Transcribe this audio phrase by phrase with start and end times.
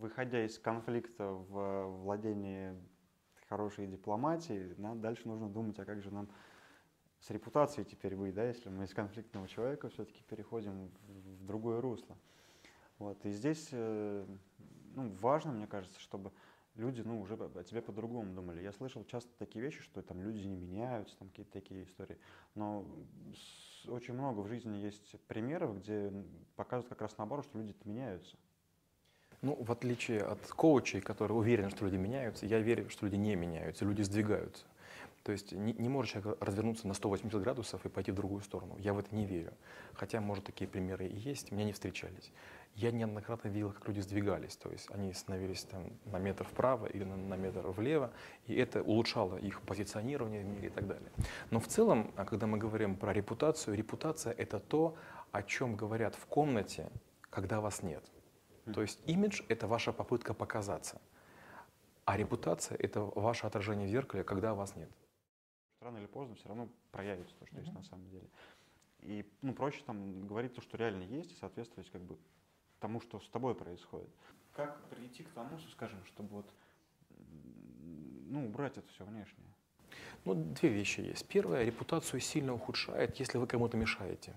[0.00, 2.74] выходя из конфликта в владении
[3.48, 6.28] хорошей дипломатией, нам дальше нужно думать, а как же нам
[7.20, 11.80] с репутацией теперь быть, да, если мы из конфликтного человека все-таки переходим в, в другое
[11.80, 12.16] русло.
[12.98, 13.24] Вот.
[13.26, 14.26] И здесь э,
[14.94, 16.32] ну, важно, мне кажется, чтобы
[16.76, 18.62] люди ну, уже о тебе по-другому думали.
[18.62, 22.18] Я слышал часто такие вещи, что там люди не меняются, там какие-то такие истории.
[22.54, 22.86] Но
[23.86, 26.12] очень много в жизни есть примеров, где
[26.56, 28.36] показывают как раз наоборот, что люди меняются.
[29.42, 33.34] Ну, в отличие от коучей, которые уверены, что люди меняются, я верю, что люди не
[33.36, 34.64] меняются, люди сдвигаются.
[35.22, 38.76] То есть не, не может человек развернуться на 180 градусов и пойти в другую сторону.
[38.78, 39.52] Я в это не верю.
[39.94, 42.32] Хотя, может, такие примеры и есть, мне не встречались.
[42.74, 44.56] Я неоднократно видел, как люди сдвигались.
[44.56, 48.12] То есть они становились там, на метр вправо или на, на метр влево,
[48.46, 51.10] и это улучшало их позиционирование в мире и так далее.
[51.50, 54.96] Но в целом, а когда мы говорим про репутацию, репутация— это то,
[55.32, 56.88] о чем говорят в комнате,
[57.28, 58.02] когда вас нет.
[58.72, 61.00] То есть имидж— это ваша попытка показаться.
[62.04, 64.90] А репутация— это ваше отражение в зеркале, когда вас нет.
[65.80, 67.60] Рано или поздно все равно проявится то, что mm-hmm.
[67.60, 68.28] есть на самом деле.
[69.00, 72.18] И ну, проще там говорить то, что реально есть, и соответствовать как бы
[72.80, 74.10] тому, что с тобой происходит.
[74.52, 76.54] Как прийти к тому, скажем, чтобы вот,
[78.26, 79.54] ну, убрать это все внешнее?
[80.24, 81.26] Ну, две вещи есть.
[81.26, 84.32] Первое, репутацию сильно ухудшает, если вы кому-то мешаете.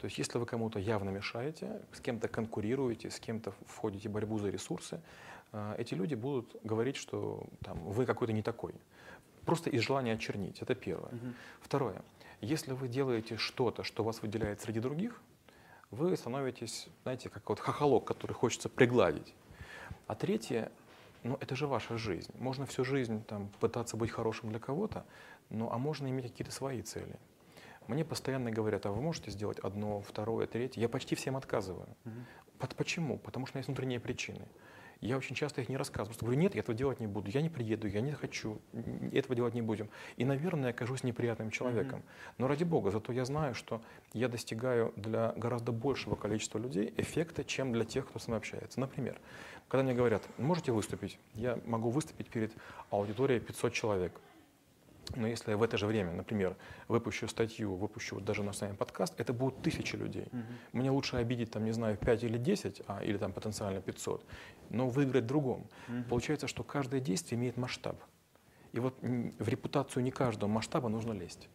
[0.00, 4.38] То есть если вы кому-то явно мешаете, с кем-то конкурируете, с кем-то входите в борьбу
[4.38, 5.00] за ресурсы,
[5.52, 8.74] э, эти люди будут говорить, что там, вы какой-то не такой.
[9.44, 10.62] Просто из желания очернить.
[10.62, 11.10] Это первое.
[11.10, 11.32] Угу.
[11.62, 12.02] Второе.
[12.40, 15.20] Если вы делаете что-то, что вас выделяет среди других,
[15.90, 19.34] вы становитесь, знаете, как вот хохолок, который хочется пригладить.
[20.06, 20.70] А третье,
[21.28, 22.32] ну это же ваша жизнь.
[22.38, 25.04] Можно всю жизнь там, пытаться быть хорошим для кого-то,
[25.50, 27.18] ну а можно иметь какие-то свои цели.
[27.86, 30.80] Мне постоянно говорят, а вы можете сделать одно, второе, третье?
[30.80, 31.88] Я почти всем отказываю.
[32.04, 32.68] Угу.
[32.76, 33.18] Почему?
[33.18, 34.46] Потому что у меня есть внутренние причины.
[35.00, 36.08] Я очень часто их не рассказываю.
[36.08, 38.60] Просто говорю, нет, я этого делать не буду, я не приеду, я не хочу,
[39.12, 39.88] этого делать не будем.
[40.16, 42.00] И, наверное, я окажусь неприятным человеком.
[42.00, 42.32] Mm-hmm.
[42.38, 43.80] Но ради бога, зато я знаю, что
[44.12, 48.80] я достигаю для гораздо большего количества людей эффекта, чем для тех, кто со мной общается.
[48.80, 49.20] Например,
[49.68, 52.52] когда мне говорят, можете выступить, я могу выступить перед
[52.90, 54.20] аудиторией 500 человек.
[55.16, 56.56] Но если я в это же время, например,
[56.86, 60.26] выпущу статью, выпущу вот даже наш с вами подкаст, это будут тысячи людей.
[60.32, 60.42] Угу.
[60.72, 64.24] Мне лучше обидеть, там, не знаю, 5 или 10, а, или там потенциально 500,
[64.70, 65.66] но выиграть в другом.
[65.88, 66.04] Угу.
[66.10, 67.96] Получается, что каждое действие имеет масштаб.
[68.72, 71.48] И вот в репутацию не каждого масштаба нужно лезть.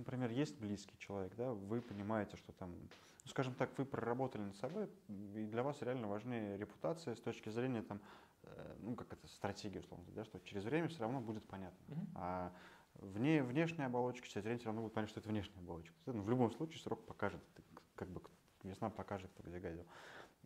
[0.00, 4.56] Например, есть близкий человек, да, вы понимаете, что там, ну, скажем так, вы проработали над
[4.56, 8.00] собой, и для вас реально важнее репутация с точки зрения там,
[8.42, 11.78] Э, ну, как это, стратегия, условно, да, что через время все равно будет понятно.
[11.88, 12.06] Mm-hmm.
[12.14, 12.52] А
[12.94, 15.94] вне, внешняя оболочка, через время все равно будет понятно, что это внешняя оболочка.
[16.06, 17.40] Ну, в любом случае срок покажет,
[17.94, 18.22] как бы
[18.62, 19.86] весна покажет, кто где гадил.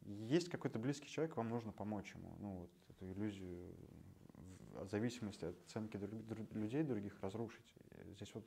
[0.03, 3.75] Есть какой-то близкий человек, вам нужно помочь ему, ну, вот эту иллюзию
[4.77, 7.75] от зависимости от оценки друг, друг, людей других разрушить.
[8.17, 8.45] Здесь вот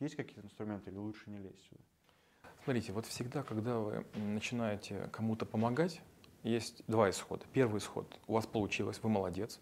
[0.00, 1.82] есть какие-то инструменты или лучше не лезть сюда?
[2.64, 6.00] Смотрите, вот всегда, когда вы начинаете кому-то помогать,
[6.42, 7.44] есть два исхода.
[7.52, 8.18] Первый исход.
[8.26, 9.60] У вас получилось, вы молодец,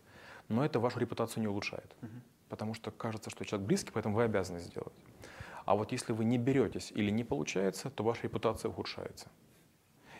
[0.49, 1.97] но это вашу репутацию не улучшает.
[2.03, 2.11] Угу.
[2.49, 4.93] Потому что кажется, что человек близкий, поэтому вы обязаны сделать.
[5.65, 9.31] А вот если вы не беретесь или не получается, то ваша репутация ухудшается.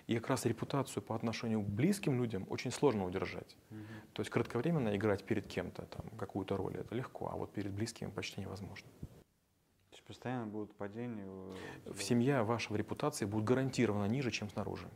[0.07, 3.57] И как раз репутацию по отношению к близким людям очень сложно удержать.
[3.71, 3.79] Угу.
[4.15, 8.11] То есть кратковременно играть перед кем-то там какую-то роль это легко, а вот перед близкими
[8.11, 8.89] почти невозможно.
[10.13, 11.27] Постоянно будут падения.
[11.87, 14.87] В семья вашего репутации будет гарантированно ниже, чем снаружи.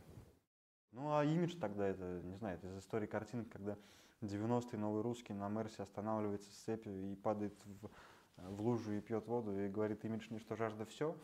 [0.91, 3.77] Ну а имидж тогда, это, не знаю, это из истории картинок, когда
[4.21, 7.89] 90-й новый русский на Мерсе останавливается с цепью и падает в,
[8.37, 11.17] в лужу и пьет воду и говорит имидж что жажда все.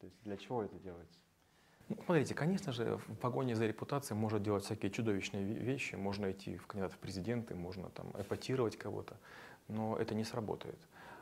[0.00, 1.20] То есть для чего это делается?
[1.90, 6.56] Ну, смотрите, конечно же, в погоне за репутацией можно делать всякие чудовищные вещи, можно идти
[6.56, 9.18] в кандидат в президенты, можно там эпатировать кого-то,
[9.68, 10.78] но это не сработает.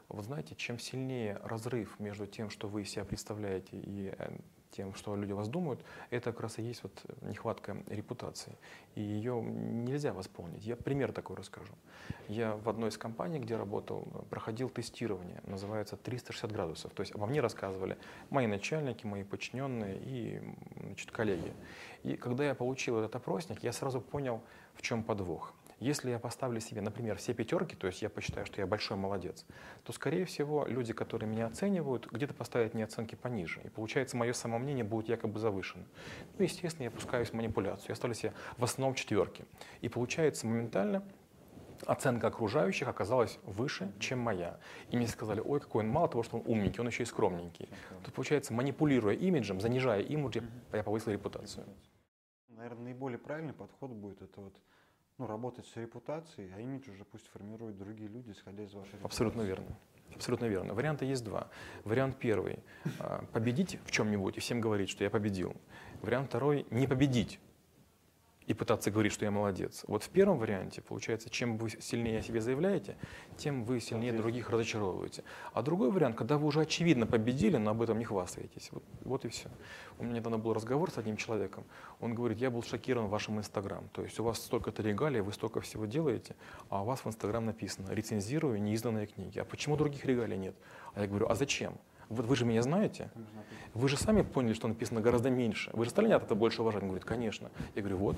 [0.08, 4.36] Вот знаете, чем сильнее разрыв между тем, что вы себя представляете, и э,
[4.70, 5.80] тем, что люди вас думают,
[6.10, 6.92] это как раз и есть вот
[7.22, 8.56] нехватка репутации.
[8.94, 10.64] И ее нельзя восполнить.
[10.64, 11.72] Я пример такой расскажу.
[12.28, 16.92] Я в одной из компаний, где работал, проходил тестирование, называется 360 градусов.
[16.92, 17.96] То есть обо мне рассказывали
[18.30, 20.42] мои начальники, мои подчиненные и
[20.76, 21.52] значит, коллеги.
[22.02, 24.42] И когда я получил этот опросник, я сразу понял,
[24.74, 25.54] в чем подвох.
[25.78, 29.44] Если я поставлю себе, например, все пятерки, то есть я посчитаю, что я большой молодец,
[29.84, 33.60] то, скорее всего, люди, которые меня оценивают, где-то поставят мне оценки пониже.
[33.62, 35.84] И получается, мое самомнение будет якобы завышено.
[36.38, 37.90] Ну, естественно, я пускаюсь в манипуляцию.
[37.90, 39.44] Я ставлю себе в основном четверки.
[39.82, 41.02] И получается моментально
[41.84, 44.58] оценка окружающих оказалась выше, чем моя.
[44.90, 47.68] И мне сказали, ой, какой он, мало того, что он умненький, он еще и скромненький.
[48.02, 50.40] Тут получается, манипулируя имиджем, занижая имидж,
[50.72, 51.66] я повысил репутацию.
[52.48, 54.54] Наверное, наиболее правильный подход будет это вот
[55.18, 59.42] ну, работать с репутацией, а имидж уже пусть формируют другие люди, исходя из вашей Абсолютно
[59.42, 59.64] репутации.
[59.64, 59.78] верно.
[60.14, 60.74] Абсолютно верно.
[60.74, 61.48] Варианты есть два.
[61.84, 62.60] Вариант первый
[63.00, 65.54] а,– победить в чем-нибудь и всем говорить, что я победил.
[66.02, 67.40] Вариант второй– не победить
[68.46, 69.84] и пытаться говорить, что я молодец.
[69.88, 72.96] Вот в первом варианте, получается, чем вы сильнее о себе заявляете,
[73.36, 75.24] тем вы сильнее других разочаровываете.
[75.52, 78.68] А другой вариант, когда вы уже очевидно победили, но об этом не хвастаетесь.
[78.70, 79.48] Вот, вот и все.
[79.98, 81.64] У меня недавно был разговор с одним человеком.
[82.00, 83.88] Он говорит, я был шокирован вашим Инстаграм.
[83.92, 86.36] То есть у вас столько-то регалий, вы столько всего делаете,
[86.68, 89.38] а у вас в Инстаграм написано «рецензирую неизданные книги».
[89.38, 90.54] А почему других регалий нет?
[90.94, 91.78] А я говорю, а зачем?
[92.08, 93.10] Вы же меня знаете,
[93.74, 95.70] вы же сами поняли, что написано гораздо меньше.
[95.72, 96.82] Вы же стали меня это больше уважать?
[96.82, 97.50] Он говорит, конечно.
[97.74, 98.16] Я говорю, вот,